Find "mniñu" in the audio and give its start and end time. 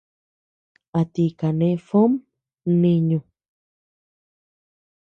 2.79-3.19